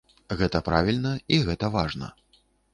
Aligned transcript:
Гэта 0.39 0.61
правільна 0.69 1.13
і 1.37 1.41
гэта 1.51 1.71
важна. 1.79 2.13